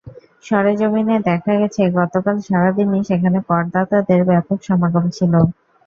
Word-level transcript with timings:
সরেজমিনে 0.43 1.15
দেখা 1.27 1.53
গেছে, 1.61 1.81
গতকাল 1.97 2.35
সারা 2.47 2.71
দিনই 2.77 3.03
সেখানে 3.09 3.39
করদাতাদের 3.49 4.21
ব্যাপক 4.29 4.57
সমাগম 4.67 5.05
ছিল। 5.17 5.33